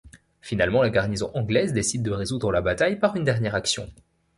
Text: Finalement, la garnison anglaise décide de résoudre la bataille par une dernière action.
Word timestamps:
Finalement, 0.41 0.81
la 0.81 0.89
garnison 0.89 1.29
anglaise 1.35 1.73
décide 1.73 2.01
de 2.01 2.09
résoudre 2.09 2.51
la 2.51 2.61
bataille 2.61 2.97
par 2.97 3.15
une 3.15 3.23
dernière 3.23 3.53
action. 3.53 3.87